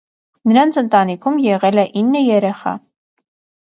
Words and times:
Նրանց 0.51 0.79
ընտանիքում 0.81 1.37
եղել 1.49 1.83
է 1.85 1.85
ինը 2.03 2.23
երեխա։ 2.31 2.77